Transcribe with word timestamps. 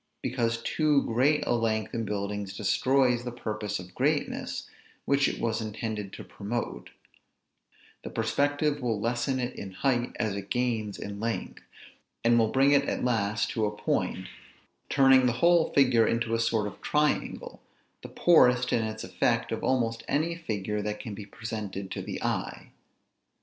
Because 0.23 0.63
too 0.63 1.03
great 1.03 1.45
a 1.45 1.53
length 1.53 1.93
in 1.93 2.05
buildings 2.05 2.57
destroys 2.57 3.23
the 3.23 3.31
purpose 3.31 3.77
of 3.77 3.93
greatness, 3.93 4.67
which 5.05 5.27
it 5.27 5.39
was 5.39 5.61
intended 5.61 6.11
to 6.13 6.23
promote; 6.23 6.89
the 8.03 8.09
perspective 8.09 8.81
will 8.81 8.99
lessen 8.99 9.39
it 9.39 9.55
in 9.55 9.69
height 9.73 10.13
as 10.15 10.35
it 10.35 10.49
gains 10.49 10.97
in 10.97 11.19
length; 11.19 11.61
and 12.23 12.39
will 12.39 12.47
bring 12.49 12.71
it 12.71 12.89
at 12.89 13.03
last 13.03 13.51
to 13.51 13.67
a 13.67 13.77
point; 13.77 14.25
turning 14.89 15.27
the 15.27 15.33
whole 15.37 15.71
figure 15.71 16.07
into 16.07 16.33
a 16.33 16.39
sort 16.39 16.65
of 16.65 16.81
triangle, 16.81 17.61
the 18.01 18.09
poorest 18.09 18.73
in 18.73 18.81
its 18.83 19.03
effect 19.03 19.51
of 19.51 19.63
almost 19.63 20.01
any 20.07 20.33
figure 20.35 20.81
that 20.81 20.99
can 20.99 21.13
be 21.13 21.27
presented 21.27 21.91
to 21.91 22.01
the 22.01 22.19
eye. 22.23 22.71